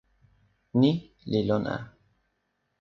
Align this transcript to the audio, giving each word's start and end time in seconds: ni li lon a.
ni 0.79 0.91
li 1.31 1.39
lon 1.49 1.63
a. 1.75 1.77